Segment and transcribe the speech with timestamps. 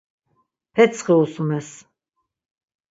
[0.73, 1.69] Petsxi usumes.